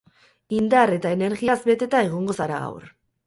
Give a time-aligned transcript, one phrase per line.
[0.59, 2.89] Indar eta energiaz beteta egongo zara gaur.